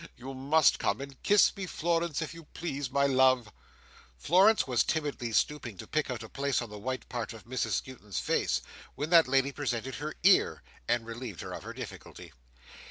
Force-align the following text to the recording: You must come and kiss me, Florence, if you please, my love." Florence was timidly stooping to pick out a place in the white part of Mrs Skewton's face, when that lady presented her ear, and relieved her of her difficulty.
You 0.17 0.33
must 0.33 0.79
come 0.79 0.99
and 0.99 1.21
kiss 1.21 1.55
me, 1.55 1.67
Florence, 1.67 2.23
if 2.23 2.33
you 2.33 2.45
please, 2.55 2.89
my 2.89 3.05
love." 3.05 3.53
Florence 4.17 4.65
was 4.65 4.83
timidly 4.83 5.31
stooping 5.31 5.77
to 5.77 5.85
pick 5.85 6.09
out 6.09 6.23
a 6.23 6.27
place 6.27 6.59
in 6.59 6.71
the 6.71 6.79
white 6.79 7.07
part 7.07 7.33
of 7.33 7.45
Mrs 7.45 7.83
Skewton's 7.83 8.17
face, 8.17 8.63
when 8.95 9.11
that 9.11 9.27
lady 9.27 9.51
presented 9.51 9.93
her 10.01 10.15
ear, 10.23 10.63
and 10.87 11.05
relieved 11.05 11.41
her 11.41 11.53
of 11.53 11.61
her 11.61 11.73
difficulty. 11.73 12.33